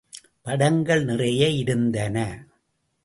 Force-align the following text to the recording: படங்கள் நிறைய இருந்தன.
படங்கள் 0.41 1.03
நிறைய 1.05 1.49
இருந்தன. 1.49 2.47